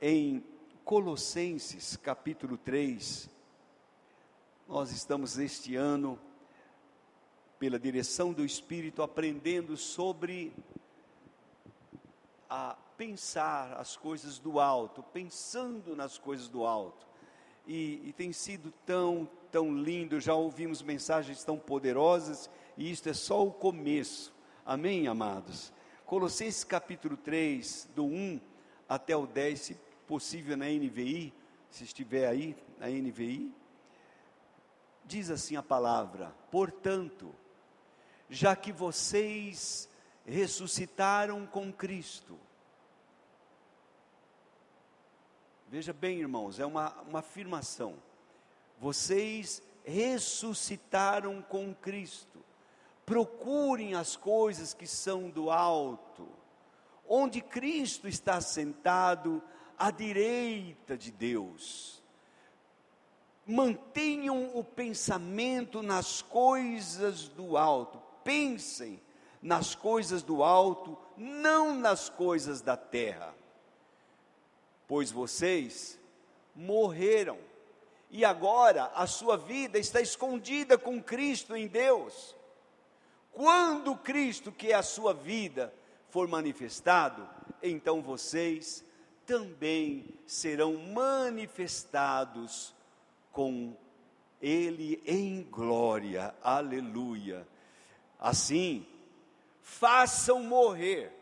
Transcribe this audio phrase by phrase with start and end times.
[0.00, 0.42] em
[0.82, 3.28] Colossenses capítulo 3.
[4.66, 6.18] Nós estamos este ano,
[7.58, 10.54] pela direção do Espírito, aprendendo sobre
[12.48, 17.06] a pensar as coisas do alto, pensando nas coisas do alto.
[17.66, 23.14] E, e, tem sido tão, tão lindo, já ouvimos mensagens tão poderosas, e isto é
[23.14, 24.32] só o começo.
[24.64, 25.72] Amém, amados?
[26.06, 28.53] Colossenses capítulo 3, do 1
[28.88, 29.76] até o 10, se
[30.06, 31.32] possível na NVI,
[31.70, 33.52] se estiver aí, na NVI,
[35.04, 37.34] diz assim a palavra: portanto,
[38.28, 39.88] já que vocês
[40.24, 42.38] ressuscitaram com Cristo,
[45.68, 47.96] veja bem, irmãos, é uma, uma afirmação,
[48.78, 52.42] vocês ressuscitaram com Cristo,
[53.04, 56.26] procurem as coisas que são do alto,
[57.08, 59.42] onde Cristo está sentado
[59.78, 62.02] à direita de Deus.
[63.46, 69.00] Mantenham o pensamento nas coisas do alto, pensem
[69.42, 73.34] nas coisas do alto, não nas coisas da terra,
[74.88, 76.00] pois vocês
[76.54, 77.38] morreram
[78.10, 82.34] e agora a sua vida está escondida com Cristo em Deus.
[83.32, 85.74] Quando Cristo, que é a sua vida,
[86.14, 87.28] for manifestado,
[87.60, 88.84] então vocês
[89.26, 92.72] também serão manifestados
[93.32, 93.76] com
[94.40, 97.44] Ele em glória, aleluia.
[98.16, 98.86] Assim,
[99.60, 101.12] façam morrer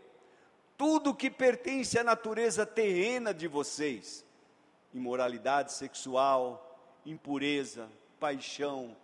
[0.76, 4.22] tudo que pertence à natureza terrena de vocês:
[4.92, 7.88] imoralidade sexual, impureza,
[8.20, 8.94] paixão,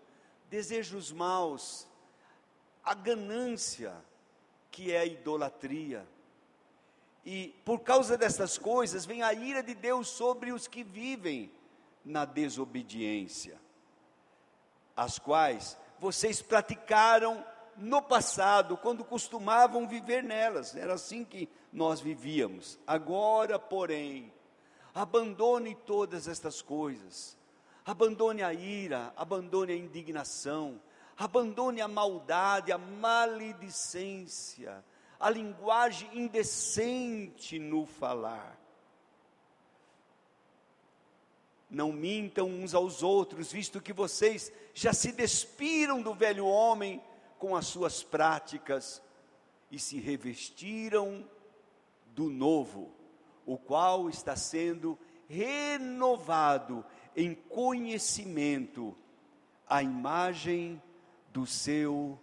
[0.51, 1.89] desejos maus,
[2.85, 3.97] a ganância,
[4.79, 6.07] que é a idolatria.
[7.25, 11.51] E por causa dessas coisas vem a ira de Deus sobre os que vivem
[12.05, 13.61] na desobediência,
[14.97, 17.45] as quais vocês praticaram
[17.77, 22.79] no passado, quando costumavam viver nelas, era assim que nós vivíamos.
[22.87, 24.33] Agora, porém,
[24.95, 27.37] abandone todas estas coisas,
[27.85, 30.81] abandone a ira, abandone a indignação,
[31.19, 34.85] abandone a maldade, a maledicência,
[35.19, 38.57] a linguagem indecente no falar.
[41.69, 47.03] Não mintam uns aos outros, visto que vocês já se despiram do velho homem
[47.37, 49.03] com as suas práticas
[49.71, 51.29] e se revestiram
[52.07, 52.91] do novo,
[53.45, 56.85] o qual está sendo renovado
[57.15, 58.97] em conhecimento
[59.69, 60.81] à imagem
[61.33, 62.19] do seu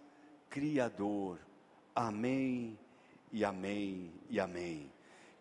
[0.49, 1.39] Criador.
[1.93, 2.77] Amém
[3.31, 4.91] e amém e amém.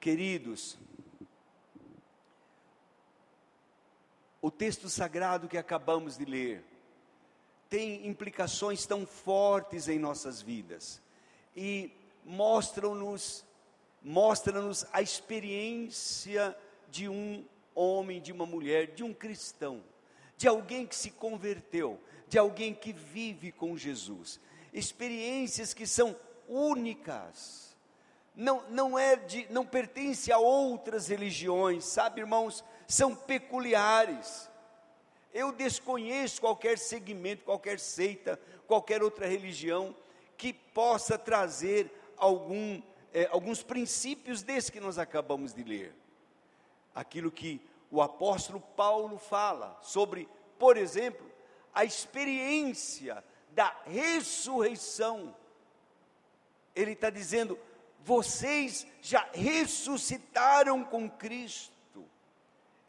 [0.01, 0.79] Queridos,
[4.43, 6.65] o texto sagrado que acabamos de ler
[7.71, 11.01] tem implicações tão fortes em nossas vidas
[11.57, 11.91] e
[12.25, 13.45] mostram-nos
[14.05, 16.57] mostra-nos a experiência
[16.91, 17.43] de um
[17.75, 19.83] homem, de uma mulher, de um cristão,
[20.37, 21.99] de alguém que se converteu,
[22.35, 24.41] de alguém que vive com Jesus.
[24.73, 26.17] Experiências que são
[26.49, 27.77] únicas.
[28.35, 32.65] Não, não é de, não pertence a outras religiões, sabe, irmãos?
[32.89, 34.51] São peculiares.
[35.33, 39.95] Eu desconheço qualquer segmento, qualquer seita, qualquer outra religião
[40.37, 45.95] que possa trazer algum, é, alguns princípios desse que nós acabamos de ler.
[46.93, 47.61] Aquilo que
[47.93, 50.29] o apóstolo Paulo fala sobre,
[50.59, 51.33] por exemplo,
[51.75, 55.35] a experiência da ressurreição.
[56.75, 57.59] Ele está dizendo:
[58.05, 62.05] vocês já ressuscitaram com Cristo.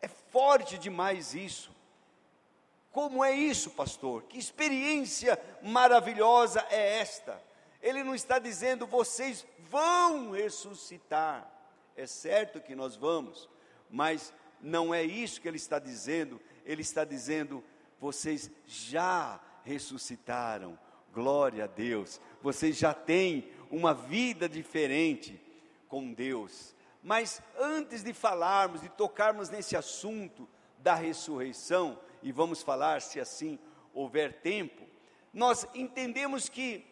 [0.01, 1.73] É forte demais isso.
[2.91, 4.23] Como é isso, pastor?
[4.23, 7.41] Que experiência maravilhosa é esta?
[7.81, 11.51] Ele não está dizendo vocês vão ressuscitar.
[11.95, 13.49] É certo que nós vamos,
[13.89, 16.41] mas não é isso que ele está dizendo.
[16.65, 17.63] Ele está dizendo
[17.99, 20.77] vocês já ressuscitaram.
[21.13, 22.19] Glória a Deus.
[22.41, 25.41] Vocês já têm uma vida diferente
[25.87, 26.75] com Deus.
[27.01, 30.47] Mas antes de falarmos, de tocarmos nesse assunto
[30.79, 33.59] da ressurreição, e vamos falar se assim
[33.93, 34.83] houver tempo,
[35.33, 36.85] nós entendemos que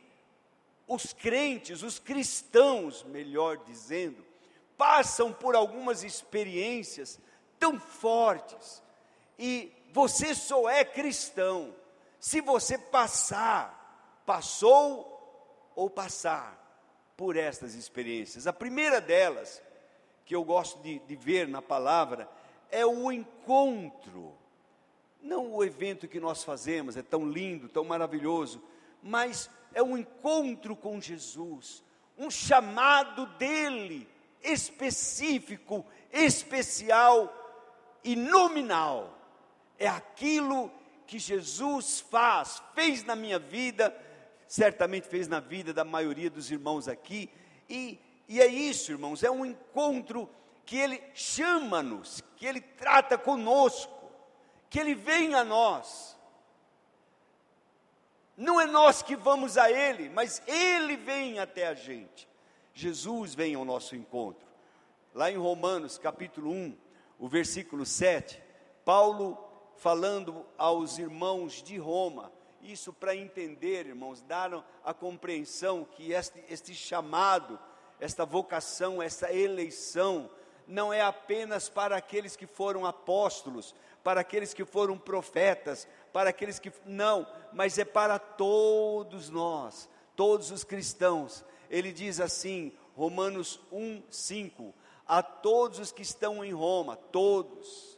[0.87, 4.23] os crentes, os cristãos, melhor dizendo,
[4.77, 7.19] passam por algumas experiências
[7.59, 8.83] tão fortes
[9.39, 11.75] e você só é cristão
[12.19, 16.59] se você passar, passou ou passar
[17.15, 18.47] por estas experiências.
[18.47, 19.61] A primeira delas,
[20.25, 22.27] que eu gosto de, de ver na palavra
[22.71, 24.33] é o encontro.
[25.21, 28.63] Não o evento que nós fazemos, é tão lindo, tão maravilhoso,
[29.01, 31.83] mas é um encontro com Jesus,
[32.17, 34.09] um chamado dele
[34.41, 37.31] específico, especial
[38.03, 39.22] e nominal.
[39.77, 40.71] É aquilo
[41.05, 43.95] que Jesus faz, fez na minha vida,
[44.47, 47.29] certamente fez na vida da maioria dos irmãos aqui,
[47.69, 50.29] e, e é isso, irmãos, é um encontro
[50.65, 54.11] que Ele chama-nos, que Ele trata conosco,
[54.69, 56.17] que Ele vem a nós.
[58.35, 62.27] Não é nós que vamos a Ele, mas Ele vem até a gente.
[62.73, 64.47] Jesus vem ao nosso encontro.
[65.13, 66.75] Lá em Romanos capítulo 1,
[67.19, 68.41] o versículo 7,
[68.83, 72.31] Paulo falando aos irmãos de Roma,
[72.61, 77.59] isso para entender, irmãos, dar a compreensão que este, este chamado,
[77.99, 80.29] esta vocação, essa eleição,
[80.67, 86.59] não é apenas para aqueles que foram apóstolos, para aqueles que foram profetas, para aqueles
[86.59, 86.71] que.
[86.85, 91.43] Não, mas é para todos nós, todos os cristãos.
[91.69, 94.73] Ele diz assim, Romanos 1, 5:
[95.05, 97.92] A todos os que estão em Roma, todos,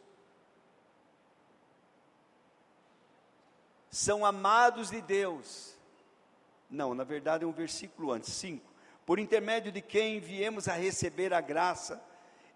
[3.96, 5.74] são amados de Deus.
[6.70, 8.62] Não, na verdade é um versículo antes, 5.
[9.06, 12.04] Por intermédio de quem viemos a receber a graça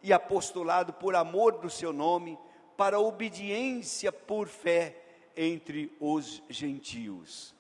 [0.04, 2.38] e apostolado por amor do seu nome,
[2.76, 5.02] para obediência por fé
[5.36, 7.56] entre os gentios.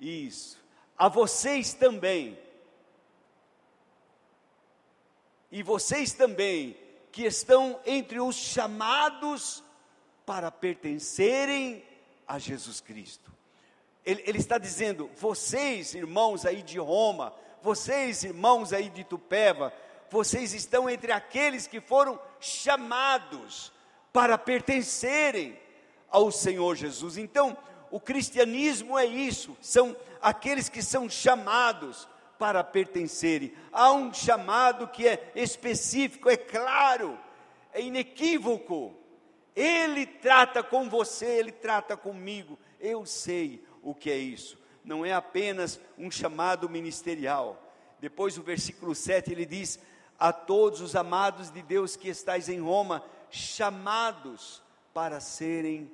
[0.00, 0.60] Isso.
[0.98, 2.36] A vocês também.
[5.52, 6.76] E vocês também,
[7.12, 9.62] que estão entre os chamados
[10.26, 11.84] para pertencerem
[12.32, 13.30] a Jesus Cristo.
[14.06, 19.70] Ele, ele, está dizendo: vocês, irmãos aí de Roma, vocês, irmãos aí de Tupéva,
[20.10, 23.70] vocês estão entre aqueles que foram chamados
[24.14, 25.58] para pertencerem
[26.10, 27.18] ao Senhor Jesus.
[27.18, 27.54] Então,
[27.90, 32.08] o cristianismo é isso, são aqueles que são chamados
[32.38, 33.52] para pertencerem.
[33.70, 37.18] Há um chamado que é específico, é claro,
[37.74, 39.01] é inequívoco.
[39.54, 42.58] Ele trata com você, ele trata comigo.
[42.80, 44.58] Eu sei o que é isso.
[44.84, 47.62] Não é apenas um chamado ministerial.
[48.00, 49.78] Depois, o versículo 7 ele diz:
[50.18, 54.62] A todos os amados de Deus que estáis em Roma, chamados
[54.92, 55.90] para serem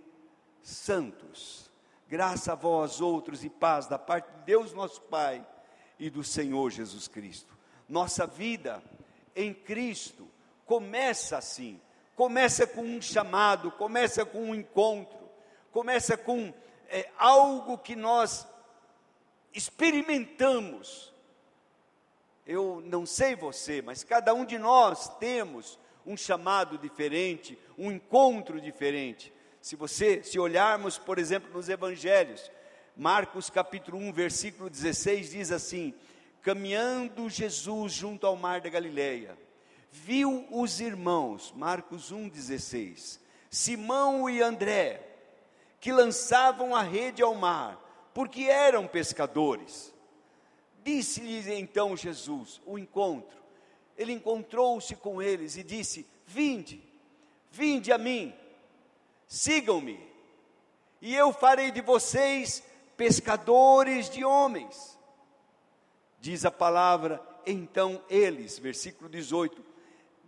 [0.63, 1.71] santos.
[2.09, 5.47] Graça a vós outros e paz da parte de Deus nosso Pai
[5.99, 7.57] e do Senhor Jesus Cristo.
[7.89, 8.83] Nossa vida
[9.37, 10.27] em Cristo
[10.65, 11.81] começa assim
[12.19, 15.17] começa com um chamado, começa com um encontro,
[15.71, 16.53] começa com
[16.89, 18.45] é, algo que nós
[19.55, 21.15] experimentamos.
[22.45, 28.61] Eu não sei você, mas cada um de nós temos um chamado diferente, um encontro
[28.61, 29.33] diferente.
[29.63, 32.51] Se você, se olharmos, por exemplo, nos evangelhos,
[32.97, 35.95] Marcos capítulo 1, versículo 16 diz assim:
[36.43, 39.39] caminhando Jesus junto ao mar da Galileia,
[39.91, 43.19] viu os irmãos, Marcos 1,16,
[43.51, 45.03] Simão e André,
[45.81, 49.93] que lançavam a rede ao mar, porque eram pescadores.
[50.85, 53.39] Disse-lhes então Jesus, o encontro,
[53.97, 56.83] ele encontrou-se com eles e disse: Vinde,
[57.51, 58.35] vinde a mim,
[59.27, 60.01] sigam-me,
[61.01, 62.63] e eu farei de vocês
[62.97, 64.99] pescadores de homens.
[66.21, 69.68] Diz a palavra, então eles, versículo 18,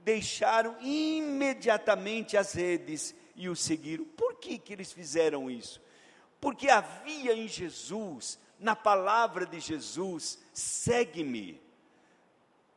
[0.02, 4.04] deixaram imediatamente as redes e o seguiram.
[4.04, 5.80] Por que, que eles fizeram isso?
[6.40, 11.61] Porque havia em Jesus, na palavra de Jesus, segue-me.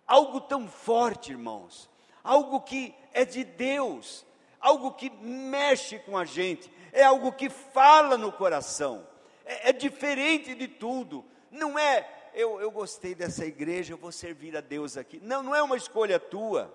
[0.05, 1.89] Algo tão forte, irmãos,
[2.23, 4.25] algo que é de Deus,
[4.59, 9.07] algo que mexe com a gente, é algo que fala no coração,
[9.45, 14.57] é, é diferente de tudo, não é eu, eu gostei dessa igreja, eu vou servir
[14.57, 15.19] a Deus aqui.
[15.21, 16.73] Não, não é uma escolha tua.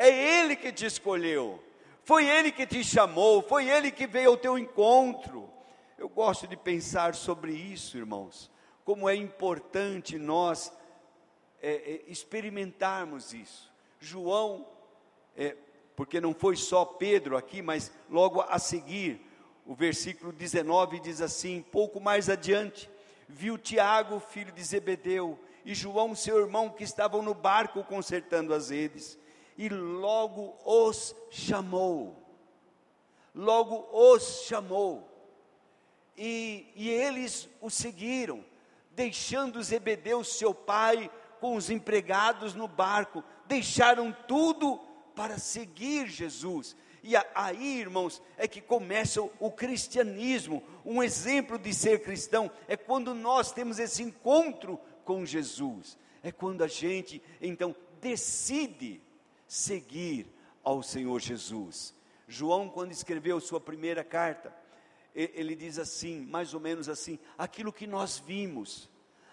[0.00, 1.60] É Ele que te escolheu,
[2.04, 5.50] foi Ele que te chamou, foi Ele que veio ao teu encontro.
[5.98, 8.48] Eu gosto de pensar sobre isso, irmãos,
[8.84, 10.72] como é importante nós
[11.60, 13.72] é, é, experimentarmos isso.
[13.98, 14.68] João,
[15.36, 15.56] é,
[15.96, 19.20] porque não foi só Pedro aqui, mas logo a seguir,
[19.66, 22.88] o versículo 19 diz assim: pouco mais adiante,
[23.28, 28.70] viu Tiago, filho de Zebedeu, e João, seu irmão, que estavam no barco consertando as
[28.70, 29.18] redes
[29.58, 32.16] e logo os chamou.
[33.34, 35.06] Logo os chamou.
[36.16, 38.44] E, e eles o seguiram,
[38.92, 41.10] deixando Zebedeu, seu pai,
[41.40, 44.78] com os empregados no barco, deixaram tudo
[45.14, 46.76] para seguir Jesus.
[47.02, 50.62] E aí, irmãos, é que começa o cristianismo.
[50.84, 55.98] Um exemplo de ser cristão é quando nós temos esse encontro com Jesus.
[56.22, 59.00] É quando a gente, então, decide
[59.48, 61.94] seguir ao Senhor Jesus.
[62.28, 64.54] João, quando escreveu sua primeira carta,
[65.14, 68.88] ele diz assim, mais ou menos assim: aquilo que nós vimos,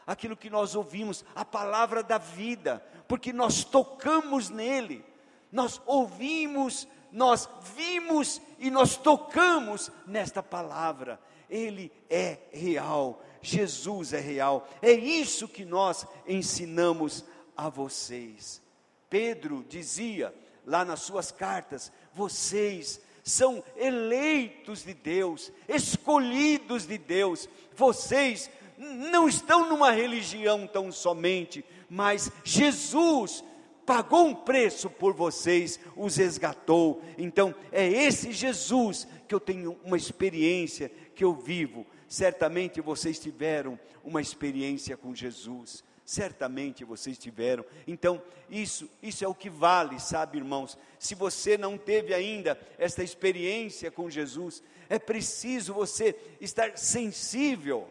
[0.07, 5.05] aquilo que nós ouvimos, a palavra da vida, porque nós tocamos nele,
[5.51, 11.19] nós ouvimos, nós vimos e nós tocamos nesta palavra.
[11.49, 14.67] Ele é real, Jesus é real.
[14.81, 17.23] É isso que nós ensinamos
[17.55, 18.64] a vocês.
[19.09, 20.33] Pedro dizia
[20.65, 27.49] lá nas suas cartas: vocês são eleitos de Deus, escolhidos de Deus.
[27.75, 33.43] Vocês não estão numa religião tão somente, mas Jesus
[33.85, 37.01] pagou um preço por vocês, os resgatou.
[37.17, 41.85] Então, é esse Jesus que eu tenho uma experiência, que eu vivo.
[42.07, 45.83] Certamente vocês tiveram uma experiência com Jesus.
[46.05, 47.65] Certamente vocês tiveram.
[47.87, 50.77] Então, isso, isso é o que vale, sabe, irmãos?
[50.99, 57.89] Se você não teve ainda esta experiência com Jesus, é preciso você estar sensível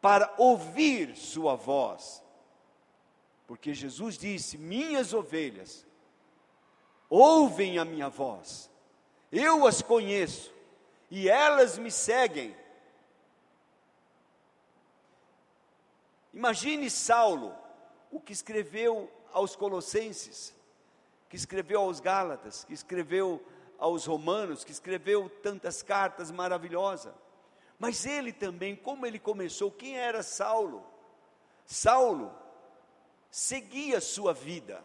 [0.00, 2.22] para ouvir sua voz.
[3.46, 5.86] Porque Jesus disse: Minhas ovelhas
[7.10, 8.70] ouvem a minha voz,
[9.30, 10.50] eu as conheço
[11.10, 12.56] e elas me seguem.
[16.32, 17.54] Imagine Saulo,
[18.10, 20.54] o que escreveu aos Colossenses,
[21.28, 23.44] que escreveu aos Gálatas, que escreveu
[23.78, 27.14] aos Romanos, que escreveu tantas cartas maravilhosas.
[27.78, 30.84] Mas ele também, como ele começou, quem era Saulo?
[31.64, 32.34] Saulo
[33.30, 34.82] seguia sua vida.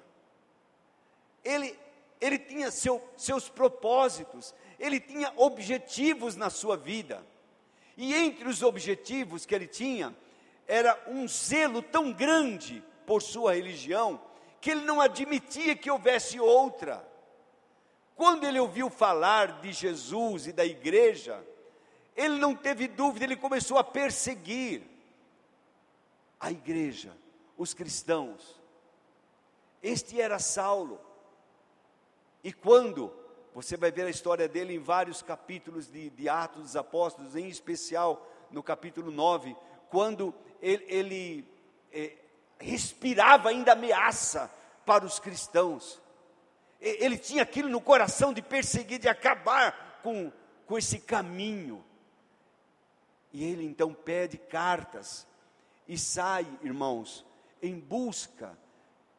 [1.43, 1.77] Ele,
[2.21, 7.25] ele tinha seu, seus propósitos, ele tinha objetivos na sua vida.
[7.97, 10.15] E entre os objetivos que ele tinha,
[10.67, 14.21] era um zelo tão grande por sua religião,
[14.61, 17.05] que ele não admitia que houvesse outra.
[18.15, 21.43] Quando ele ouviu falar de Jesus e da igreja,
[22.15, 24.83] ele não teve dúvida, ele começou a perseguir
[26.39, 27.11] a igreja,
[27.57, 28.61] os cristãos.
[29.81, 30.99] Este era Saulo.
[32.43, 33.13] E quando,
[33.53, 37.47] você vai ver a história dele em vários capítulos de, de Atos dos Apóstolos, em
[37.47, 39.55] especial no capítulo 9,
[39.89, 41.47] quando ele, ele
[41.91, 42.13] é,
[42.57, 44.49] respirava ainda ameaça
[44.85, 46.01] para os cristãos.
[46.79, 50.31] Ele tinha aquilo no coração de perseguir, de acabar com,
[50.65, 51.83] com esse caminho.
[53.33, 55.27] E ele então pede cartas
[55.87, 57.25] e sai, irmãos,
[57.61, 58.57] em busca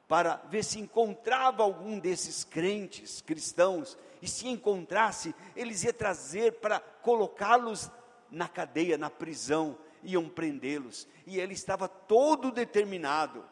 [0.08, 6.80] para ver se encontrava algum desses crentes cristãos e se encontrasse, eles ia trazer para
[6.80, 7.90] colocá-los
[8.30, 11.08] na cadeia, na prisão, iam prendê-los.
[11.26, 13.44] E ele estava todo determinado.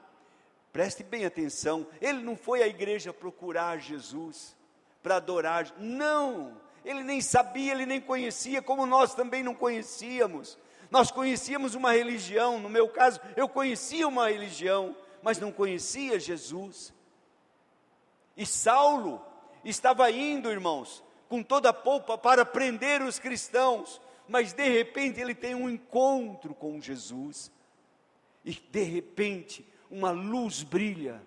[0.73, 4.57] Preste bem atenção, ele não foi à igreja procurar Jesus
[5.03, 10.59] para adorar, não ele nem sabia, ele nem conhecia, como nós também não conhecíamos.
[10.91, 16.93] Nós conhecíamos uma religião, no meu caso, eu conhecia uma religião, mas não conhecia Jesus.
[18.37, 19.25] E Saulo
[19.65, 24.01] estava indo, irmãos, com toda a polpa para prender os cristãos,
[24.33, 27.53] mas de repente ele tem um encontro com Jesus,
[28.43, 31.23] e de repente uma luz brilha,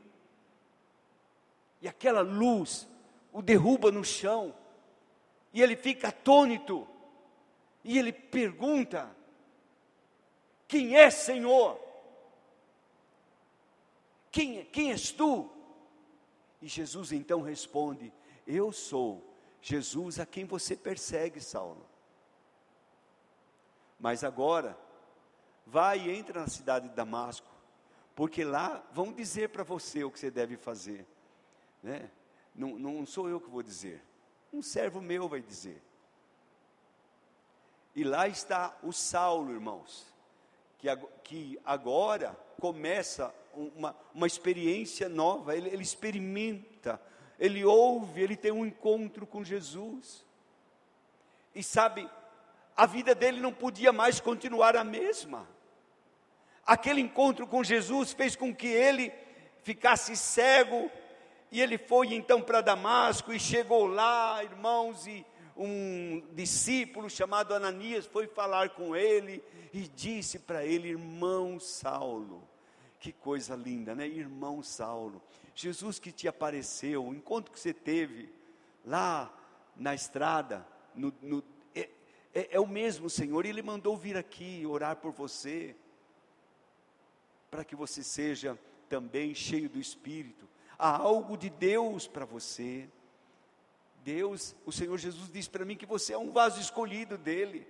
[1.80, 2.90] e aquela luz
[3.32, 4.56] o derruba no chão,
[5.54, 6.88] e ele fica atônito,
[7.84, 9.16] e ele pergunta:
[10.68, 11.80] Quem é Senhor?
[14.32, 15.48] Quem, quem és tu?
[16.60, 18.12] E Jesus então responde:
[18.48, 19.24] Eu sou
[19.62, 21.86] Jesus a quem você persegue, Saulo.
[24.00, 24.78] Mas agora,
[25.66, 27.48] vai e entra na cidade de Damasco,
[28.16, 31.06] porque lá vão dizer para você o que você deve fazer.
[31.82, 32.10] Né?
[32.54, 34.02] Não, não sou eu que vou dizer
[34.56, 35.82] um servo meu vai dizer.
[37.96, 40.06] E lá está o Saulo, irmãos,
[40.78, 40.88] que,
[41.24, 47.02] que agora começa uma, uma experiência nova, ele, ele experimenta,
[47.40, 50.26] ele ouve, ele tem um encontro com Jesus.
[51.54, 52.10] E sabe,
[52.76, 55.48] a vida dele não podia mais continuar a mesma.
[56.66, 59.14] Aquele encontro com Jesus fez com que ele
[59.64, 60.92] ficasse cego,
[61.52, 68.06] e ele foi então para Damasco e chegou lá, irmãos, e um discípulo chamado Ananias
[68.06, 69.42] foi falar com ele
[69.74, 72.44] e disse para ele, irmão Saulo,
[73.00, 74.08] Que coisa linda, né?
[74.08, 75.22] Irmão Saulo.
[75.54, 78.30] Jesus que te apareceu, o encontro que você teve
[78.84, 79.32] lá
[79.76, 81.44] na estrada, no, no,
[82.36, 85.74] é, é, o mesmo Senhor, Ele mandou vir aqui orar por você,
[87.50, 90.46] para que você seja também cheio do Espírito.
[90.78, 92.90] Há algo de Deus para você.
[94.04, 97.66] Deus, o Senhor Jesus disse para mim que você é um vaso escolhido dele.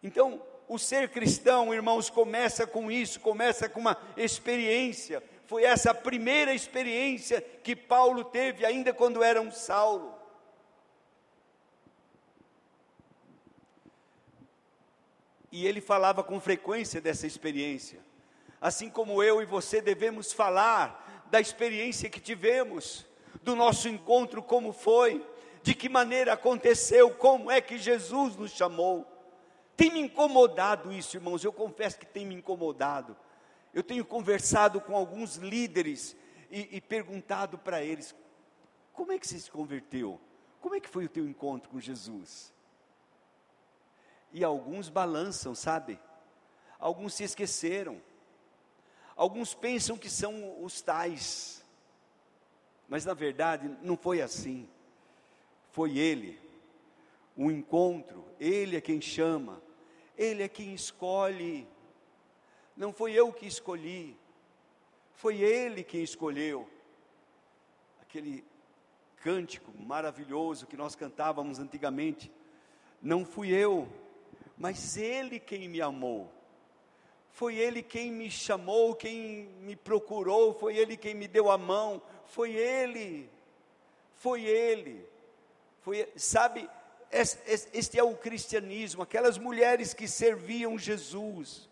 [0.00, 5.20] Então, o ser cristão, irmãos, começa com isso, começa com uma experiência.
[5.46, 10.17] Foi essa a primeira experiência que Paulo teve ainda quando era um Saulo.
[15.50, 18.00] E ele falava com frequência dessa experiência.
[18.60, 23.06] Assim como eu e você devemos falar da experiência que tivemos,
[23.42, 25.24] do nosso encontro, como foi,
[25.62, 29.06] de que maneira aconteceu, como é que Jesus nos chamou.
[29.76, 33.16] Tem me incomodado isso, irmãos, eu confesso que tem me incomodado.
[33.72, 36.16] Eu tenho conversado com alguns líderes
[36.50, 38.14] e, e perguntado para eles:
[38.92, 40.20] como é que você se converteu?
[40.60, 42.52] Como é que foi o teu encontro com Jesus?
[44.32, 45.98] E alguns balançam, sabe?
[46.78, 48.00] Alguns se esqueceram.
[49.16, 51.64] Alguns pensam que são os tais.
[52.88, 54.68] Mas na verdade não foi assim.
[55.70, 56.40] Foi ele.
[57.36, 59.62] O encontro, ele é quem chama.
[60.16, 61.68] Ele é quem escolhe.
[62.78, 64.16] Não foi eu que escolhi,
[65.14, 66.70] foi Ele quem escolheu.
[68.00, 68.44] Aquele
[69.16, 72.30] cântico maravilhoso que nós cantávamos antigamente.
[73.02, 73.88] Não fui eu,
[74.58, 76.32] mas Ele quem me amou.
[77.30, 82.02] Foi Ele quem me chamou, quem me procurou, foi Ele quem me deu a mão,
[82.26, 83.30] foi Ele,
[84.16, 85.06] foi Ele.
[85.80, 86.68] Foi, sabe,
[87.10, 91.68] este é o cristianismo, aquelas mulheres que serviam Jesus.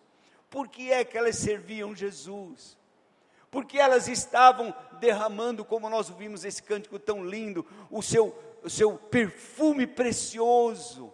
[0.49, 2.79] Por que é que elas serviam Jesus?
[3.51, 8.97] Porque elas estavam derramando, como nós ouvimos esse cântico tão lindo, o seu, o seu
[8.97, 11.13] perfume precioso.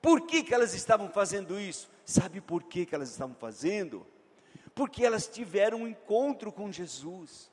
[0.00, 1.90] Por que, que elas estavam fazendo isso?
[2.04, 4.06] Sabe por que, que elas estavam fazendo?
[4.74, 7.50] Porque elas tiveram um encontro com Jesus.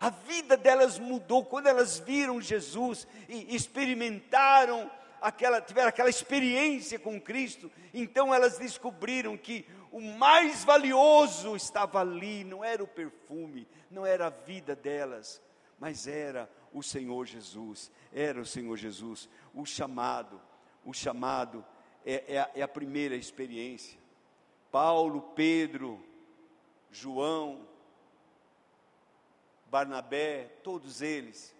[0.00, 4.90] A vida delas mudou quando elas viram Jesus e experimentaram
[5.24, 12.44] aquela, tiveram aquela experiência com Cristo, então elas descobriram que o mais valioso estava ali,
[12.44, 15.40] não era o perfume, não era a vida delas,
[15.78, 20.38] mas era o Senhor Jesus, era o Senhor Jesus, o chamado,
[20.84, 21.64] o chamado
[22.04, 23.98] é, é, a, é a primeira experiência.
[24.70, 26.04] Paulo, Pedro,
[26.90, 27.66] João,
[29.70, 31.54] Barnabé, todos eles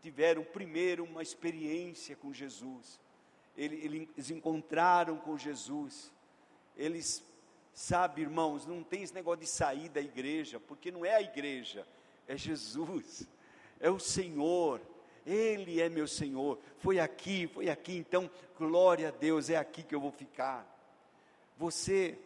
[0.00, 3.00] tiveram primeiro uma experiência com Jesus,
[3.56, 6.12] eles encontraram com Jesus,
[6.76, 7.22] eles,
[7.74, 11.86] sabe, irmãos, não tem esse negócio de sair da igreja, porque não é a igreja,
[12.28, 13.28] é Jesus,
[13.80, 14.80] é o Senhor,
[15.26, 19.94] Ele é meu Senhor, foi aqui, foi aqui, então, glória a Deus, é aqui que
[19.94, 20.66] eu vou ficar.
[21.56, 22.18] Você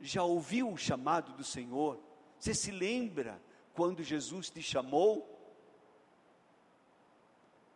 [0.00, 1.98] já ouviu o chamado do Senhor?
[2.38, 3.40] Você se lembra
[3.74, 5.28] quando Jesus te chamou?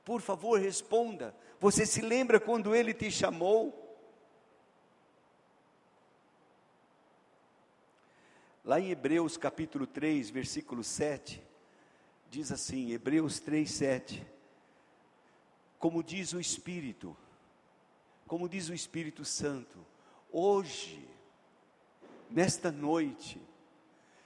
[0.04, 1.34] Por favor, responda.
[1.60, 3.82] Você se lembra quando ele te chamou?
[8.64, 11.45] Lá em Hebreus capítulo 3, versículo 7,
[12.30, 14.26] diz assim: Hebreus 3, 7.
[15.78, 17.16] Como diz o Espírito,
[18.26, 19.78] como diz o Espírito Santo,
[20.32, 21.06] hoje,
[22.30, 23.40] nesta noite,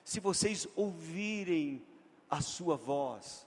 [0.04, 1.84] se vocês ouvirem
[2.28, 3.46] a sua voz,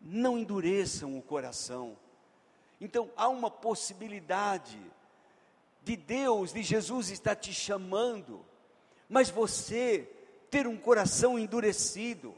[0.00, 1.96] não endureçam o coração.
[2.80, 4.78] Então há uma possibilidade
[5.84, 8.44] de Deus, de Jesus estar te chamando,
[9.08, 10.08] mas você
[10.50, 12.34] ter um coração endurecido,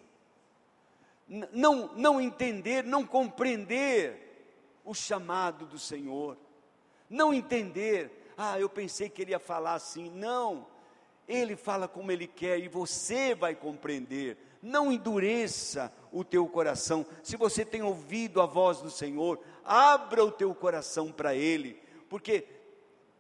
[1.28, 4.20] não, não entender, não compreender
[4.84, 6.36] o chamado do Senhor,
[7.08, 10.66] não entender, ah, eu pensei que ele ia falar assim, não,
[11.26, 17.04] ele fala como ele quer e você vai compreender, não endureça o teu coração.
[17.22, 22.46] Se você tem ouvido a voz do Senhor, abra o teu coração para Ele, porque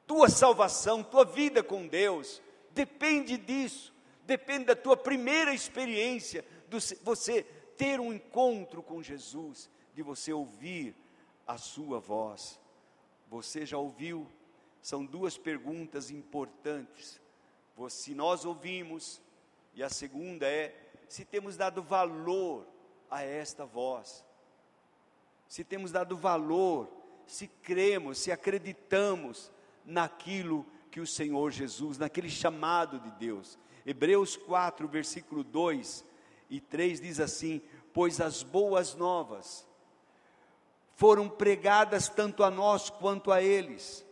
[0.06, 2.40] tua salvação, tua vida com Deus,
[2.70, 3.92] depende disso,
[4.24, 10.94] depende da tua primeira experiência, de você ter um encontro com Jesus, de você ouvir
[11.46, 12.60] a Sua voz.
[13.28, 14.26] Você já ouviu?
[14.80, 17.20] São duas perguntas importantes.
[17.88, 19.20] Se nós ouvimos,
[19.74, 20.74] e a segunda é:
[21.08, 22.66] se temos dado valor
[23.10, 24.24] a esta voz,
[25.48, 26.88] se temos dado valor,
[27.26, 29.50] se cremos, se acreditamos
[29.84, 33.58] naquilo que o Senhor Jesus, naquele chamado de Deus.
[33.84, 36.04] Hebreus 4, versículo 2
[36.48, 37.60] e 3 diz assim:
[37.92, 39.66] Pois as boas novas
[40.96, 44.04] foram pregadas tanto a nós quanto a eles,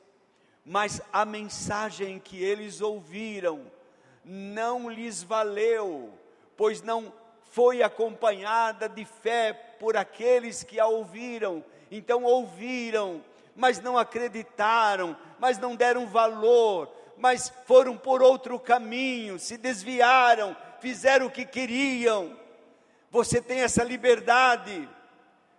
[0.65, 3.71] mas a mensagem que eles ouviram
[4.25, 6.13] não lhes valeu,
[6.57, 7.13] pois não
[7.53, 11.63] foi acompanhada de fé por aqueles que a ouviram.
[11.91, 13.23] Então ouviram,
[13.55, 21.27] mas não acreditaram, mas não deram valor, mas foram por outro caminho, se desviaram, fizeram
[21.27, 22.37] o que queriam.
[23.11, 24.89] Você tem essa liberdade.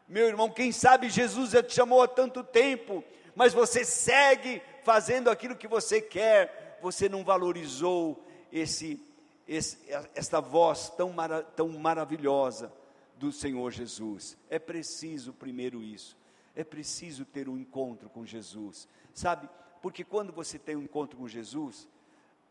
[0.07, 3.01] Meu irmão, quem sabe Jesus já te chamou há tanto tempo,
[3.33, 8.99] mas você segue fazendo aquilo que você quer, você não valorizou esse,
[9.47, 9.77] esse
[10.13, 12.71] esta voz tão, mara, tão maravilhosa
[13.15, 14.37] do Senhor Jesus.
[14.49, 16.17] É preciso primeiro isso,
[16.53, 19.49] é preciso ter um encontro com Jesus, sabe?
[19.81, 21.87] Porque quando você tem um encontro com Jesus,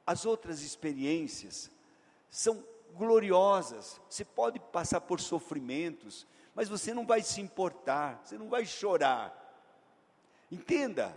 [0.06, 1.70] as outras experiências
[2.32, 2.64] são
[2.94, 4.00] gloriosas.
[4.08, 9.38] Você pode passar por sofrimentos, mas você não vai se importar, você não vai chorar.
[10.50, 11.14] Entenda?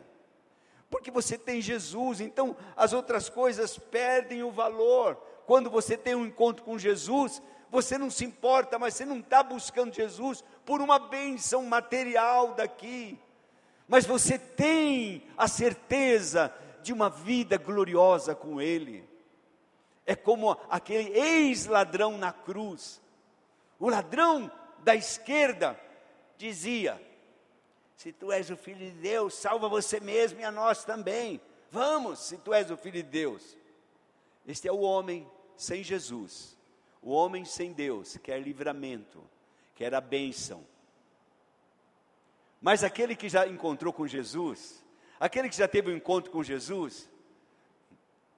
[0.89, 5.15] Porque você tem Jesus, então as outras coisas perdem o valor.
[5.47, 9.41] Quando você tem um encontro com Jesus, você não se importa, mas você não está
[9.41, 13.17] buscando Jesus por uma bênção material daqui,
[13.87, 19.14] mas você tem a certeza de uma vida gloriosa com Ele.
[20.05, 23.01] É como aquele ex-ladrão na cruz.
[23.79, 25.79] O ladrão da esquerda
[26.37, 27.01] dizia:
[27.95, 31.41] Se tu és o filho de Deus, salva você mesmo e a nós também.
[31.71, 33.57] Vamos, se tu és o filho de Deus.
[34.45, 36.55] Este é o homem sem Jesus.
[37.01, 39.23] O homem sem Deus quer livramento,
[39.75, 40.65] quer a bênção.
[42.61, 44.83] Mas aquele que já encontrou com Jesus,
[45.19, 47.09] aquele que já teve um encontro com Jesus,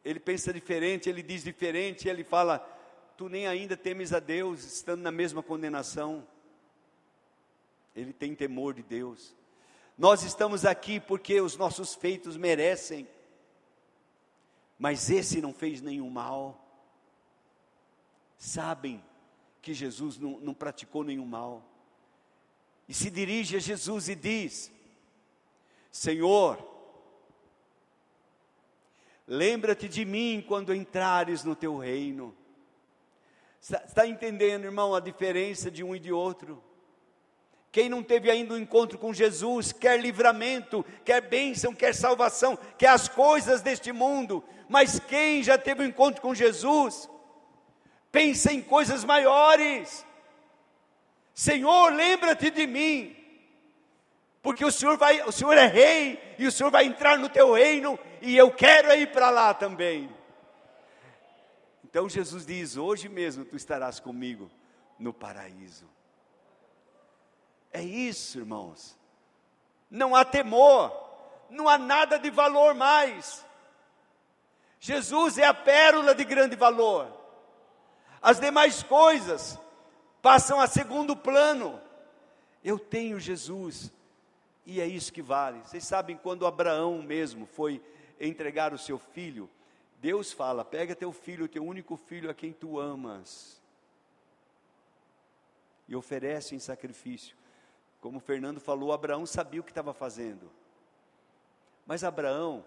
[0.08, 2.60] ele pensa diferente, ele diz diferente, ele fala:
[3.18, 6.26] Tu nem ainda temes a Deus, estando na mesma condenação.
[7.94, 9.36] Ele tem temor de Deus.
[9.98, 13.06] Nós estamos aqui porque os nossos feitos merecem,
[14.80, 16.64] mas esse não fez nenhum mal.
[18.38, 19.04] Sabem
[19.62, 21.70] que Jesus não, não praticou nenhum mal.
[22.88, 24.72] E se dirige a Jesus e diz:
[25.92, 26.77] Senhor,
[29.28, 32.34] Lembra-te de mim quando entrares no teu reino.
[33.60, 36.64] Está entendendo, irmão, a diferença de um e de outro?
[37.70, 42.88] Quem não teve ainda um encontro com Jesus, quer livramento, quer bênção, quer salvação, quer
[42.88, 47.10] as coisas deste mundo, mas quem já teve um encontro com Jesus,
[48.12, 50.06] pensa em coisas maiores.
[51.34, 53.16] Senhor, lembra-te de mim
[54.42, 57.54] porque o Senhor vai, o Senhor é rei e o Senhor vai entrar no teu
[57.54, 60.10] reino e eu quero ir para lá também.
[61.84, 64.50] Então Jesus diz: Hoje mesmo tu estarás comigo
[65.00, 65.86] no paraíso.
[67.72, 68.98] É isso, irmãos.
[69.90, 70.92] Não há temor,
[71.50, 73.46] não há nada de valor mais.
[74.80, 77.12] Jesus é a pérola de grande valor.
[78.22, 79.60] As demais coisas
[80.22, 81.82] passam a segundo plano.
[82.64, 83.92] Eu tenho Jesus,
[84.68, 85.62] e é isso que vale.
[85.62, 87.82] Vocês sabem quando Abraão mesmo foi
[88.20, 89.50] entregar o seu filho,
[90.02, 93.62] Deus fala: pega teu filho, teu único filho a quem tu amas,
[95.88, 97.38] e oferece em sacrifício.
[98.02, 100.52] Como Fernando falou, Abraão sabia o que estava fazendo,
[101.86, 102.66] mas Abraão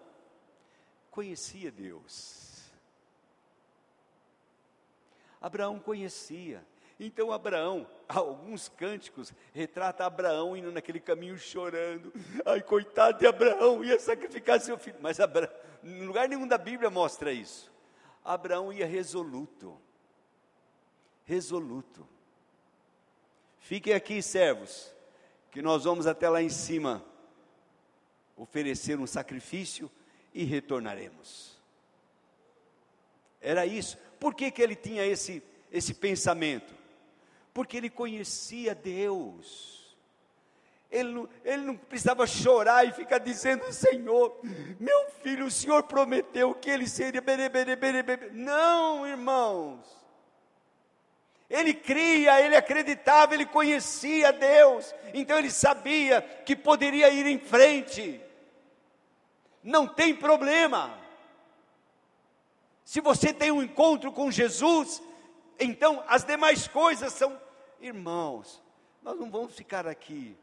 [1.11, 2.71] conhecia Deus.
[5.39, 6.65] Abraão conhecia,
[7.03, 12.13] então Abraão, alguns cânticos retrata Abraão indo naquele caminho chorando.
[12.45, 14.97] Ai, coitado de Abraão, ia sacrificar seu filho.
[15.01, 15.51] Mas Abraão,
[15.83, 17.71] em lugar nenhum da Bíblia mostra isso.
[18.23, 19.75] Abraão ia resoluto.
[21.25, 22.07] Resoluto.
[23.57, 24.93] Fiquem aqui, servos,
[25.49, 27.03] que nós vamos até lá em cima
[28.37, 29.89] oferecer um sacrifício
[30.33, 31.59] e retornaremos.
[33.41, 33.97] Era isso.
[34.19, 36.80] Por que, que ele tinha esse, esse pensamento?
[37.53, 39.81] Porque ele conhecia Deus.
[40.89, 44.37] Ele não, ele não, precisava chorar e ficar dizendo: Senhor,
[44.79, 47.21] meu filho, o Senhor prometeu que ele seria.
[47.21, 48.29] Bere, bere, bere, bere.
[48.31, 50.01] Não, irmãos.
[51.49, 58.21] Ele cria, ele acreditava, ele conhecia Deus, então ele sabia que poderia ir em frente.
[59.61, 60.97] Não tem problema.
[62.85, 65.01] Se você tem um encontro com Jesus,
[65.61, 67.39] então as demais coisas são,
[67.79, 68.61] irmãos,
[69.01, 70.37] nós não vamos ficar aqui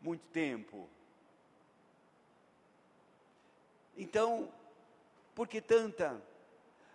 [0.00, 0.88] muito tempo.
[3.96, 4.52] Então,
[5.34, 6.22] por que tanta?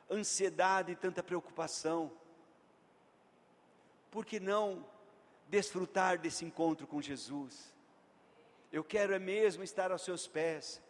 [0.09, 2.11] ansiedade e tanta preocupação?
[4.09, 4.85] Por que não
[5.47, 7.73] desfrutar desse encontro com Jesus?
[8.71, 10.81] Eu quero é mesmo estar aos seus pés.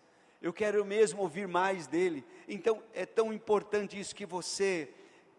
[0.41, 2.25] Eu quero mesmo ouvir mais dele.
[2.47, 4.93] Então é tão importante isso que você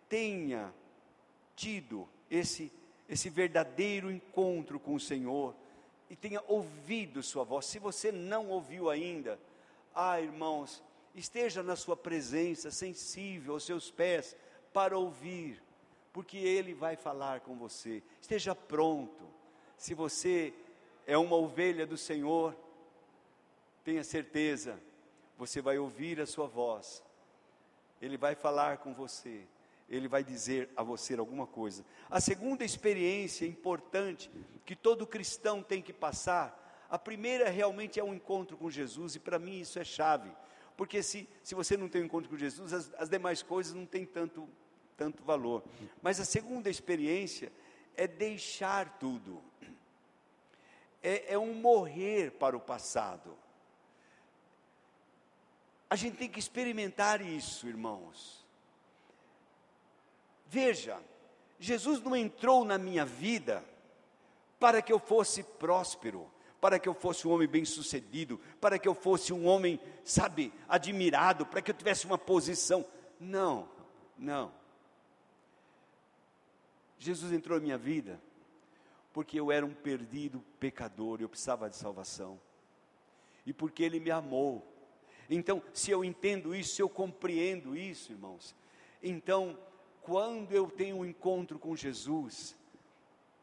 [0.08, 0.74] tenha
[1.60, 2.72] tido esse
[3.10, 5.52] esse verdadeiro encontro com o Senhor
[6.08, 7.66] e tenha ouvido sua voz.
[7.66, 9.36] Se você não ouviu ainda,
[9.92, 10.80] ah, irmãos,
[11.12, 14.36] esteja na sua presença, sensível aos seus pés
[14.72, 15.60] para ouvir,
[16.12, 18.00] porque ele vai falar com você.
[18.20, 19.28] Esteja pronto.
[19.76, 20.54] Se você
[21.04, 22.54] é uma ovelha do Senhor,
[23.82, 24.80] tenha certeza,
[25.36, 27.02] você vai ouvir a sua voz.
[28.00, 29.44] Ele vai falar com você
[29.90, 31.84] ele vai dizer a você alguma coisa.
[32.08, 34.30] A segunda experiência importante
[34.64, 39.18] que todo cristão tem que passar, a primeira realmente é um encontro com Jesus, e
[39.18, 40.30] para mim isso é chave,
[40.76, 43.84] porque se, se você não tem um encontro com Jesus, as, as demais coisas não
[43.84, 44.48] têm tanto,
[44.96, 45.64] tanto valor.
[46.00, 47.52] Mas a segunda experiência
[47.96, 49.42] é deixar tudo,
[51.02, 53.36] é, é um morrer para o passado.
[55.88, 58.40] A gente tem que experimentar isso, irmãos.
[60.50, 61.00] Veja,
[61.60, 63.64] Jesus não entrou na minha vida
[64.58, 66.28] para que eu fosse próspero,
[66.60, 71.46] para que eu fosse um homem bem-sucedido, para que eu fosse um homem, sabe, admirado,
[71.46, 72.84] para que eu tivesse uma posição.
[73.20, 73.68] Não,
[74.18, 74.52] não.
[76.98, 78.20] Jesus entrou na minha vida
[79.12, 82.40] porque eu era um perdido pecador, eu precisava de salvação.
[83.46, 84.66] E porque Ele me amou.
[85.28, 88.52] Então, se eu entendo isso, se eu compreendo isso, irmãos,
[89.00, 89.56] então
[90.02, 92.56] quando eu tenho um encontro com Jesus,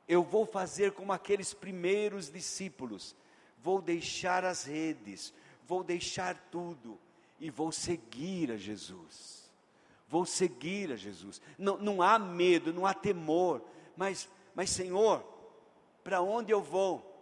[0.07, 3.15] eu vou fazer como aqueles primeiros discípulos,
[3.61, 5.33] vou deixar as redes,
[5.65, 6.97] vou deixar tudo
[7.39, 9.37] e vou seguir a Jesus.
[10.07, 11.41] Vou seguir a Jesus.
[11.57, 13.61] Não, não há medo, não há temor,
[13.95, 15.23] mas, mas Senhor,
[16.03, 17.13] para onde eu vou?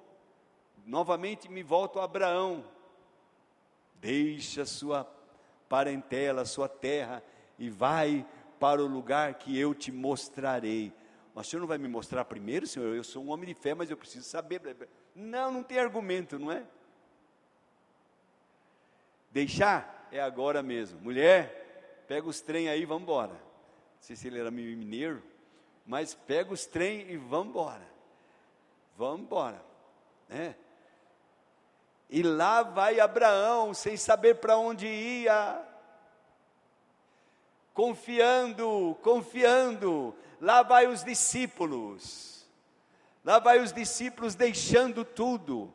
[0.86, 2.64] Novamente me volto a Abraão.
[4.00, 5.04] Deixa sua
[5.68, 7.24] parentela, sua terra
[7.58, 8.26] e vai
[8.66, 10.92] para o lugar que eu te mostrarei.
[11.36, 12.96] Mas o senhor não vai me mostrar primeiro, senhor?
[12.96, 14.60] Eu sou um homem de fé, mas eu preciso saber.
[15.14, 16.64] Não, não tem argumento, não é?
[19.30, 21.00] Deixar é agora mesmo.
[21.00, 23.34] Mulher, pega os trem aí, vamos embora.
[23.34, 23.40] Não
[24.00, 25.22] sei se ele era mineiro,
[25.86, 27.88] mas pega os trem e vamos embora.
[28.98, 29.64] Vamos embora,
[30.28, 30.56] né?
[32.10, 35.64] E lá vai Abraão, sem saber para onde ia,
[37.76, 40.16] confiando, confiando.
[40.42, 42.48] Lá vai os discípulos.
[43.24, 45.72] Lá vai os discípulos deixando tudo.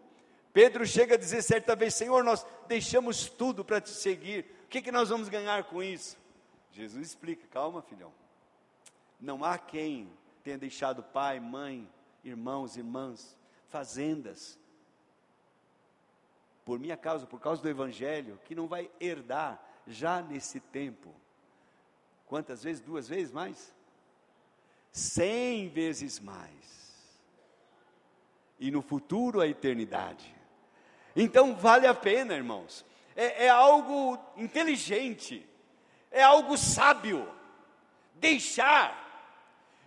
[0.52, 4.46] Pedro chega a dizer certa vez: Senhor, nós deixamos tudo para te seguir.
[4.64, 6.16] O que, que nós vamos ganhar com isso?
[6.72, 8.12] Jesus explica: calma, filhão.
[9.20, 10.10] Não há quem
[10.42, 11.88] tenha deixado pai, mãe,
[12.24, 13.36] irmãos, irmãs,
[13.68, 14.58] fazendas,
[16.64, 21.14] por minha causa, por causa do Evangelho, que não vai herdar já nesse tempo
[22.30, 22.80] Quantas vezes?
[22.80, 23.74] Duas vezes mais?
[24.92, 26.94] Cem vezes mais.
[28.56, 30.32] E no futuro a eternidade.
[31.16, 32.86] Então vale a pena, irmãos.
[33.16, 35.44] É, é algo inteligente,
[36.08, 37.28] é algo sábio.
[38.14, 39.10] Deixar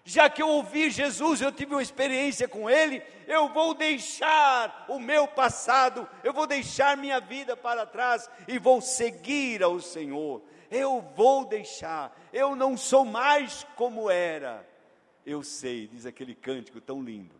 [0.06, 5.00] já que eu ouvi Jesus, eu tive uma experiência com Ele, eu vou deixar o
[5.00, 10.42] meu passado, eu vou deixar minha vida para trás e vou seguir ao Senhor
[10.74, 14.68] eu vou deixar, eu não sou mais como era.
[15.26, 17.36] Eu sei, diz aquele cântico tão lindo.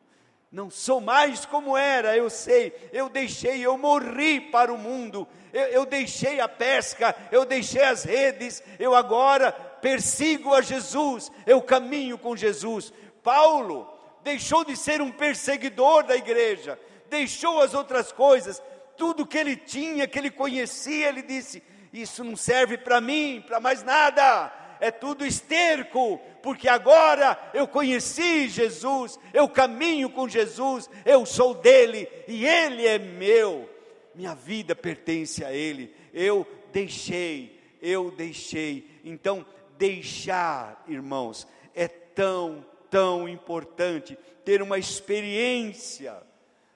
[0.52, 5.64] Não sou mais como era, eu sei, eu deixei, eu morri para o mundo, eu,
[5.64, 12.20] eu deixei a pesca, eu deixei as redes, eu agora persigo a Jesus, eu caminho
[12.20, 12.94] com Jesus.
[13.24, 13.92] Paulo
[14.24, 18.62] deixou de ser um perseguidor da igreja, deixou as outras coisas,
[18.96, 21.64] tudo que ele tinha, que ele conhecia, ele disse:
[21.94, 28.50] isso não serve para mim, para mais nada, é tudo esterco, porque agora eu conheci
[28.50, 33.70] Jesus, eu caminho com Jesus, eu sou dele e ele é meu,
[34.16, 38.90] minha vida pertence a ele, eu deixei, eu deixei.
[39.06, 39.46] Então,
[39.78, 46.16] deixar, irmãos, é tão, tão importante ter uma experiência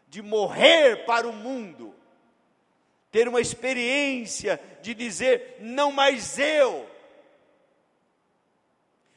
[0.08, 1.93] de morrer para o mundo
[3.11, 6.87] ter uma experiência de dizer: não mais eu,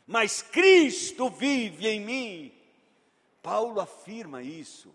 [0.07, 2.55] mas Cristo vive em mim.
[3.43, 4.95] Paulo afirma isso.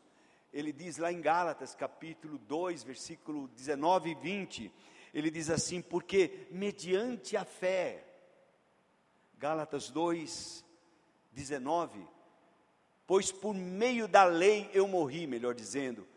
[0.53, 4.71] Ele diz lá em Gálatas, capítulo 2, versículo 19 e 20,
[5.13, 8.03] ele diz assim: porque mediante a fé,
[9.38, 10.63] Gálatas 2,
[11.31, 12.08] 19.
[13.08, 16.08] Pois por meio da lei eu morri, melhor dizendo,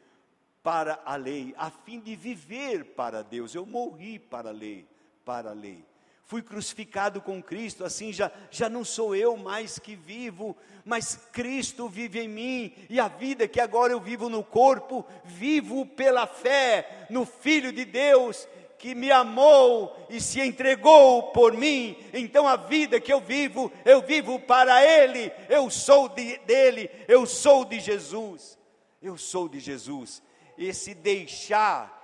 [0.69, 3.55] para a lei, a fim de viver para Deus.
[3.55, 4.87] Eu morri para a lei,
[5.25, 5.83] para a lei.
[6.27, 10.55] Fui crucificado com Cristo, assim já, já não sou eu mais que vivo,
[10.85, 15.87] mas Cristo vive em mim, e a vida que agora eu vivo no corpo, vivo
[15.87, 18.47] pela fé no Filho de Deus,
[18.79, 24.03] que me amou e se entregou por mim, então a vida que eu vivo, eu
[24.03, 28.59] vivo para Ele, eu sou de, dele, eu sou de Jesus,
[29.01, 30.28] eu sou de Jesus
[30.59, 31.97] esse deixar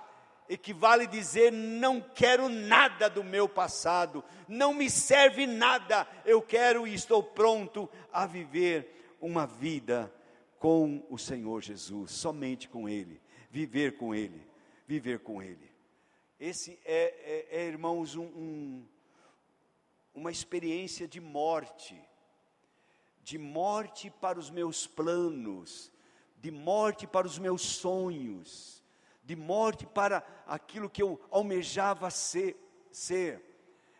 [0.47, 6.93] equivale dizer não quero nada do meu passado, não me serve nada, eu quero e
[6.93, 10.13] estou pronto a viver uma vida
[10.59, 14.41] com o Senhor Jesus, somente com Ele, viver com Ele,
[14.87, 15.71] viver com Ele.
[16.39, 18.85] Esse é, é, é irmãos, um, um,
[20.13, 21.99] uma experiência de morte,
[23.23, 25.91] de morte para os meus planos,
[26.45, 28.83] de morte para os meus sonhos,
[29.23, 32.55] de morte para aquilo que eu almejava ser.
[32.91, 33.41] ser.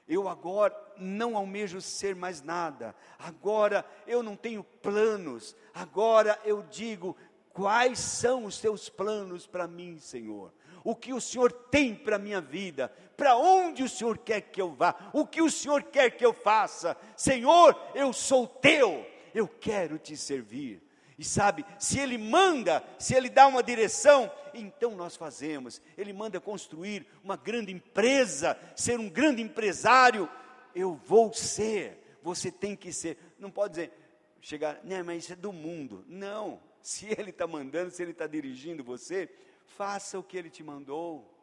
[0.08, 7.18] Eu agora não almejo ser mais nada, agora eu não tenho planos, agora eu digo:
[7.52, 10.54] quais são os teus planos para mim, Senhor?
[10.84, 12.90] O que o Senhor tem para a minha vida?
[13.18, 14.94] Para onde o Senhor quer que eu vá?
[15.14, 16.96] O que o Senhor quer que eu faça?
[17.18, 19.04] Senhor, eu sou teu,
[19.34, 20.86] eu quero te servir.
[21.18, 25.82] E sabe, se Ele manda, se Ele dá uma direção, então nós fazemos.
[25.98, 30.30] Ele manda construir uma grande empresa, ser um grande empresário.
[30.74, 33.18] Eu vou ser, você tem que ser.
[33.40, 33.94] Não pode dizer,
[34.42, 36.04] chegar, né, mas isso é do mundo.
[36.08, 39.30] Não, se Ele está mandando, se Ele está dirigindo você,
[39.66, 41.34] faça o que Ele te mandou.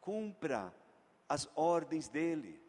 [0.00, 0.74] Cumpra
[1.28, 2.60] as ordens dEle.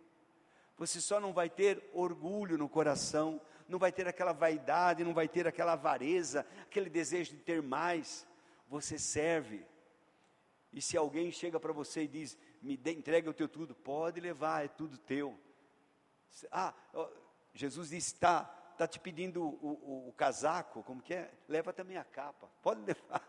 [0.77, 5.27] Você só não vai ter orgulho no coração não vai ter aquela vaidade, não vai
[5.27, 8.25] ter aquela avareza, aquele desejo de ter mais.
[8.69, 9.65] Você serve.
[10.71, 14.19] E se alguém chega para você e diz: Me dê, entrega o teu tudo, pode
[14.19, 15.37] levar, é tudo teu.
[16.51, 16.73] Ah,
[17.53, 18.43] Jesus disse: Está
[18.77, 21.31] tá te pedindo o, o, o casaco, como que é?
[21.47, 23.23] Leva também a capa, pode levar.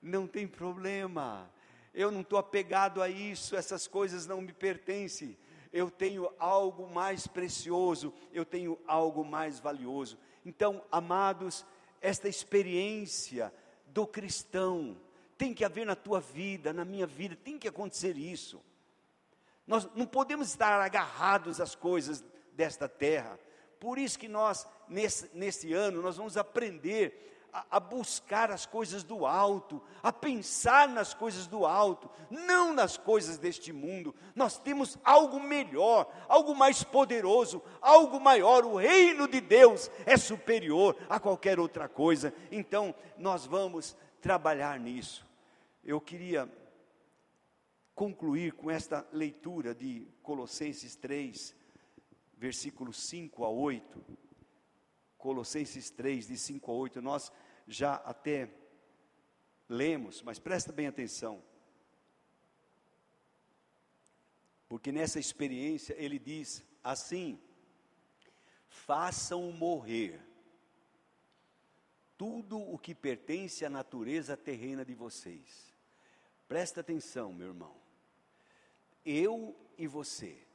[0.00, 1.50] Não tem problema.
[1.94, 5.36] Eu não estou apegado a isso, essas coisas não me pertencem
[5.78, 10.18] eu tenho algo mais precioso, eu tenho algo mais valioso.
[10.44, 11.64] Então, amados,
[12.00, 13.52] esta experiência
[13.86, 14.96] do cristão
[15.36, 18.60] tem que haver na tua vida, na minha vida, tem que acontecer isso.
[19.66, 23.38] Nós não podemos estar agarrados às coisas desta terra.
[23.78, 29.02] Por isso que nós, nesse, nesse ano, nós vamos aprender a, a buscar as coisas
[29.02, 34.14] do alto, a pensar nas coisas do alto, não nas coisas deste mundo.
[34.34, 38.64] Nós temos algo melhor, algo mais poderoso, algo maior.
[38.64, 42.32] O reino de Deus é superior a qualquer outra coisa.
[42.50, 45.26] Então, nós vamos trabalhar nisso.
[45.84, 46.50] Eu queria
[47.94, 51.54] concluir com esta leitura de Colossenses 3,
[52.36, 54.27] versículos 5 a 8
[55.18, 57.32] Colossenses 3, de 5 a 8, nós
[57.66, 58.48] já até
[59.68, 61.42] lemos, mas presta bem atenção.
[64.68, 67.40] Porque nessa experiência ele diz assim:
[68.68, 70.24] façam morrer
[72.16, 75.74] tudo o que pertence à natureza terrena de vocês.
[76.46, 77.76] Presta atenção, meu irmão.
[79.04, 80.47] Eu e você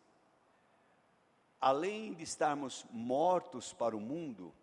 [1.64, 4.54] além de estarmos mortos para o mundo,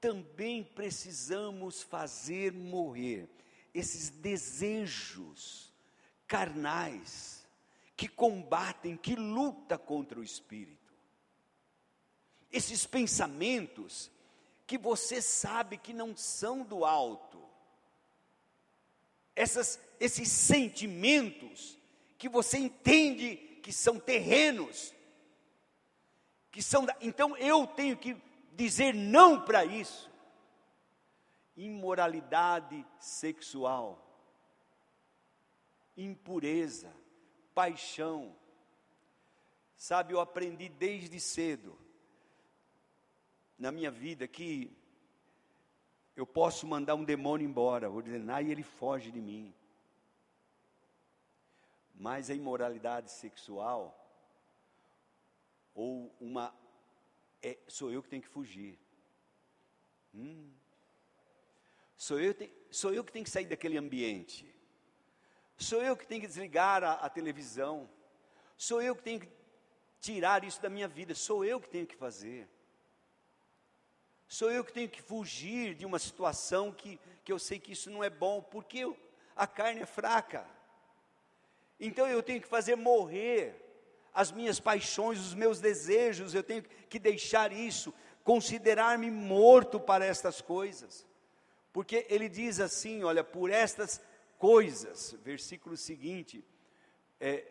[0.00, 3.28] também precisamos fazer morrer
[3.72, 5.72] esses desejos
[6.26, 7.46] carnais
[7.96, 10.92] que combatem, que luta contra o espírito.
[12.50, 14.10] Esses pensamentos
[14.66, 17.40] que você sabe que não são do alto.
[19.36, 21.78] Essas, esses sentimentos
[22.18, 24.92] que você entende que são terrenos,
[26.54, 26.86] que são.
[26.86, 28.16] Da, então eu tenho que
[28.52, 30.08] dizer não para isso.
[31.56, 34.00] Imoralidade sexual,
[35.96, 36.94] impureza,
[37.52, 38.36] paixão.
[39.76, 41.76] Sabe, eu aprendi desde cedo
[43.58, 44.70] na minha vida que
[46.14, 49.52] eu posso mandar um demônio embora, ordenar e ele foge de mim.
[51.92, 54.03] Mas a imoralidade sexual
[55.74, 56.54] ou uma
[57.42, 58.78] é, sou eu que tenho que fugir.
[60.14, 60.50] Hum.
[61.96, 64.50] Sou, eu te, sou eu que tenho que sair daquele ambiente.
[65.58, 67.90] Sou eu que tenho que desligar a, a televisão.
[68.56, 69.28] Sou eu que tenho que
[70.00, 72.48] tirar isso da minha vida, sou eu que tenho que fazer.
[74.26, 77.90] Sou eu que tenho que fugir de uma situação que, que eu sei que isso
[77.90, 78.98] não é bom, porque eu,
[79.36, 80.46] a carne é fraca.
[81.78, 83.63] Então eu tenho que fazer morrer
[84.14, 87.92] as minhas paixões, os meus desejos, eu tenho que deixar isso,
[88.22, 91.04] considerar-me morto para estas coisas.
[91.72, 94.00] Porque ele diz assim: olha, por estas
[94.38, 96.44] coisas, versículo seguinte,
[97.20, 97.44] é,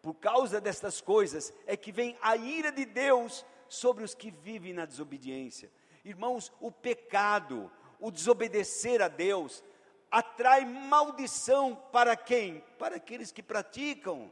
[0.00, 4.72] por causa destas coisas é que vem a ira de Deus sobre os que vivem
[4.72, 5.70] na desobediência.
[6.04, 9.64] Irmãos, o pecado, o desobedecer a Deus,
[10.10, 12.62] atrai maldição para quem?
[12.78, 14.30] Para aqueles que praticam.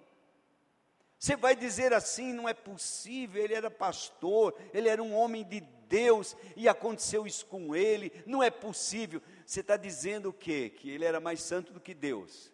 [1.22, 5.60] Você vai dizer assim: não é possível, ele era pastor, ele era um homem de
[5.60, 9.22] Deus e aconteceu isso com ele, não é possível.
[9.46, 10.68] Você está dizendo o quê?
[10.68, 12.52] Que ele era mais santo do que Deus,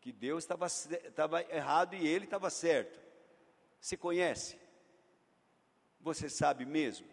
[0.00, 2.98] que Deus estava errado e ele estava certo.
[3.78, 4.58] Você conhece?
[6.00, 7.06] Você sabe mesmo?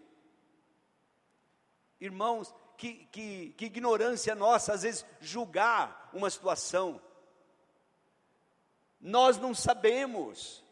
[1.99, 7.01] Irmãos, que, que, que ignorância nossa, às vezes, julgar uma situação.
[9.01, 10.63] Nós não sabemos.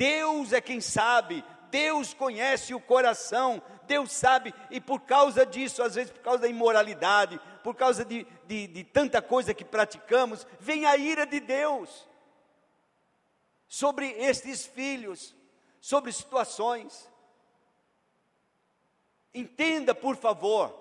[0.00, 5.94] Deus é quem sabe, Deus conhece o coração, Deus sabe, e por causa disso, às
[5.94, 10.86] vezes por causa da imoralidade, por causa de, de, de, tanta coisa que praticamos, vem
[10.86, 12.08] a ira de Deus
[13.68, 15.36] sobre estes filhos,
[15.82, 17.06] sobre situações.
[19.34, 20.74] Entenda, por favor,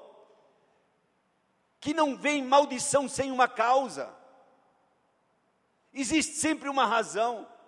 [1.82, 4.16] que não vem maldição sem uma causa.
[5.92, 7.59] Existe sempre uma razão.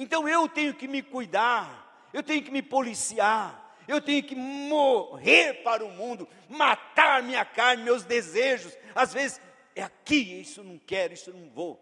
[0.00, 5.62] Então eu tenho que me cuidar, eu tenho que me policiar, eu tenho que morrer
[5.62, 8.74] para o mundo, matar minha carne, meus desejos.
[8.94, 9.38] Às vezes
[9.76, 11.78] é aqui, isso não quero, isso não vou.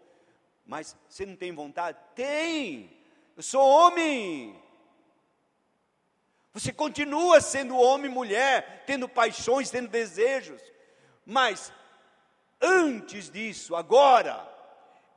[0.65, 1.97] Mas você não tem vontade?
[2.13, 2.91] Tem.
[3.37, 4.61] Eu sou homem.
[6.53, 10.61] Você continua sendo homem e mulher, tendo paixões, tendo desejos.
[11.25, 11.71] Mas
[12.59, 14.45] antes disso, agora,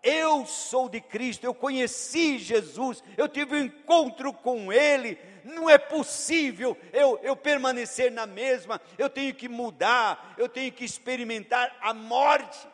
[0.03, 5.79] eu sou de Cristo, eu conheci Jesus, eu tive um encontro com Ele, não é
[5.79, 11.95] possível eu, eu permanecer na mesma, eu tenho que mudar, eu tenho que experimentar a
[11.95, 12.67] morte,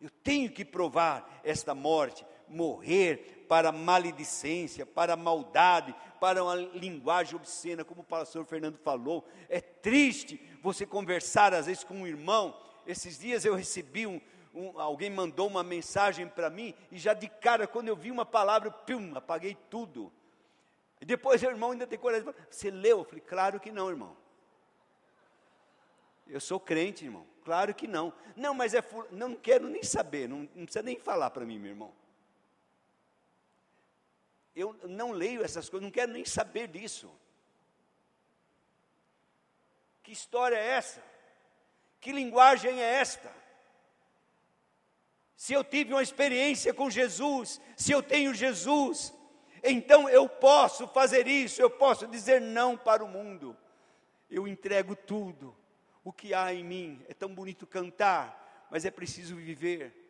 [0.00, 7.84] eu tenho que provar esta morte, morrer para maledicência, para maldade, para uma linguagem obscena,
[7.84, 9.26] como o pastor Fernando falou.
[9.48, 12.56] É triste você conversar às vezes com um irmão.
[12.86, 14.20] Esses dias eu recebi um,
[14.56, 18.24] um alguém mandou uma mensagem para mim e já de cara quando eu vi uma
[18.24, 20.12] palavra, pum, apaguei tudo.
[21.00, 22.98] E depois o irmão ainda tem coragem, você leu?
[22.98, 24.16] Eu falei, claro que não, irmão.
[26.26, 27.26] Eu sou crente, irmão.
[27.44, 28.12] Claro que não.
[28.34, 28.82] Não, mas é.
[29.12, 30.28] Não, não quero nem saber.
[30.28, 31.94] Não, não precisa nem falar para mim, meu irmão
[34.56, 37.14] eu não leio essas coisas, não quero nem saber disso.
[40.02, 41.04] Que história é essa?
[42.00, 43.30] Que linguagem é esta?
[45.36, 49.14] Se eu tive uma experiência com Jesus, se eu tenho Jesus,
[49.62, 53.56] então eu posso fazer isso, eu posso dizer não para o mundo.
[54.30, 55.54] Eu entrego tudo.
[56.02, 60.06] O que há em mim é tão bonito cantar, mas é preciso viver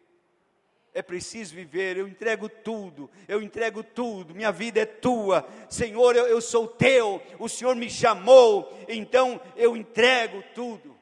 [0.96, 6.26] é preciso viver, eu entrego tudo, eu entrego tudo, minha vida é tua, Senhor, eu,
[6.26, 10.96] eu sou teu, o Senhor me chamou, então eu entrego tudo.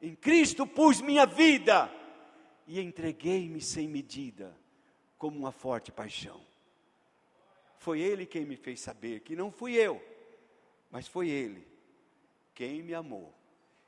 [0.00, 1.92] Em Cristo pus minha vida
[2.68, 4.54] e entreguei-me sem medida,
[5.16, 6.40] como uma forte paixão.
[7.78, 10.00] Foi Ele quem me fez saber que não fui eu,
[10.90, 11.66] mas foi Ele
[12.54, 13.34] quem me amou.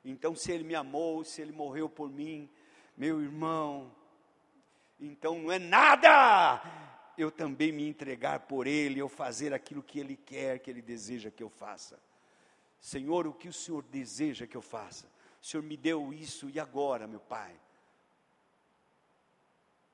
[0.03, 2.49] Então, se Ele me amou, se Ele morreu por mim,
[2.97, 3.95] meu irmão,
[4.99, 6.61] então não é nada
[7.17, 11.29] eu também me entregar por Ele, eu fazer aquilo que Ele quer, que Ele deseja
[11.29, 11.99] que eu faça.
[12.79, 15.05] Senhor, o que o Senhor deseja que eu faça?
[15.39, 17.53] O Senhor me deu isso e agora, meu Pai?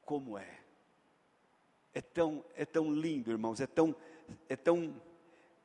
[0.08, 0.60] Como é?
[1.94, 3.94] É tão, é tão lindo, irmãos, é tão,
[4.48, 5.02] é tão,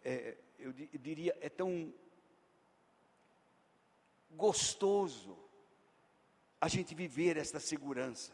[0.05, 1.95] é, eu diria, é tão
[4.32, 5.38] gostoso
[6.61, 8.32] a gente viver esta segurança.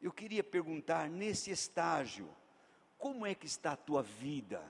[0.00, 2.30] Eu queria perguntar, nesse estágio,
[2.96, 4.62] como é que está a tua vida?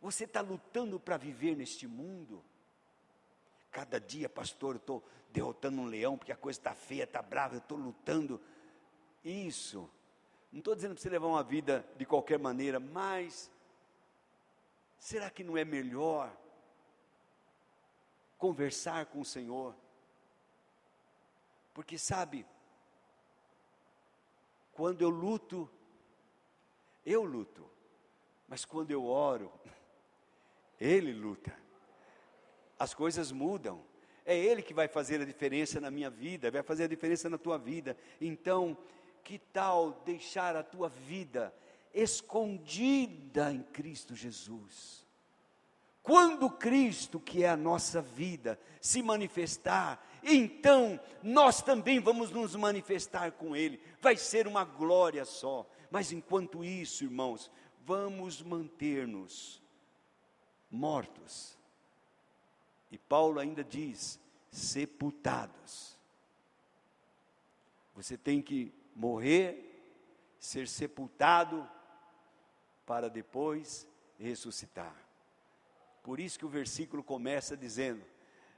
[0.00, 2.44] Você está lutando para viver neste mundo?
[3.72, 7.56] Cada dia, pastor, eu estou derrotando um leão porque a coisa está feia, está brava,
[7.56, 8.40] eu estou lutando.
[9.24, 9.90] Isso.
[10.52, 13.50] Não estou dizendo para você levar uma vida de qualquer maneira, mas
[14.98, 16.32] será que não é melhor
[18.38, 19.74] conversar com o Senhor?
[21.72, 22.46] Porque sabe,
[24.72, 25.68] quando eu luto,
[27.04, 27.68] eu luto.
[28.46, 29.52] Mas quando eu oro,
[30.80, 31.52] Ele luta.
[32.78, 33.84] As coisas mudam.
[34.24, 37.38] É Ele que vai fazer a diferença na minha vida, vai fazer a diferença na
[37.38, 37.96] tua vida.
[38.20, 38.76] Então,
[39.24, 41.52] que tal deixar a tua vida
[41.92, 45.04] escondida em Cristo Jesus?
[46.02, 53.32] Quando Cristo, que é a nossa vida, se manifestar, então nós também vamos nos manifestar
[53.32, 55.66] com Ele, vai ser uma glória só.
[55.90, 57.50] Mas enquanto isso, irmãos,
[57.86, 59.62] vamos manter-nos
[60.70, 61.56] mortos.
[62.90, 64.20] E Paulo ainda diz:
[64.50, 65.96] sepultados.
[67.94, 69.60] Você tem que morrer,
[70.38, 71.68] ser sepultado,
[72.86, 73.86] para depois
[74.18, 74.94] ressuscitar.
[76.02, 78.04] Por isso que o versículo começa dizendo: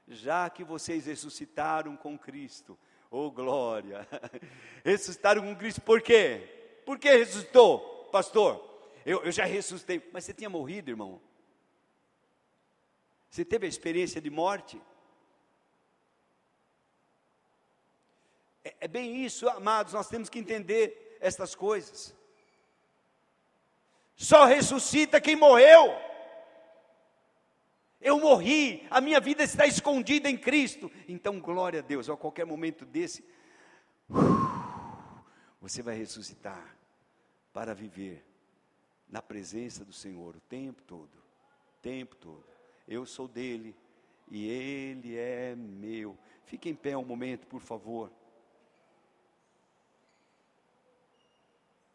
[0.08, 2.78] já que vocês ressuscitaram com Cristo,
[3.10, 4.06] oh glória,
[4.84, 6.82] ressuscitaram com Cristo, por quê?
[6.84, 8.62] Por que ressuscitou, pastor?
[9.04, 11.20] Eu, eu já ressuscitei, mas você tinha morrido, irmão?
[13.30, 14.80] Você teve a experiência de morte?
[18.80, 22.14] É bem isso, amados, nós temos que entender estas coisas.
[24.16, 25.94] Só ressuscita quem morreu.
[28.00, 30.90] Eu morri, a minha vida está escondida em Cristo.
[31.08, 33.24] Então, glória a Deus, a qualquer momento desse,
[35.60, 36.76] você vai ressuscitar
[37.52, 38.24] para viver
[39.08, 41.22] na presença do Senhor o tempo todo,
[41.82, 42.44] tempo todo.
[42.86, 43.74] Eu sou dele
[44.30, 46.16] e ele é meu.
[46.44, 48.12] Fique em pé um momento, por favor.